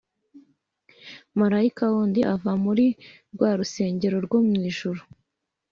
[1.39, 2.85] Marayika wundi ava muri
[3.33, 5.01] rwa rusengero rwo mu ijuru,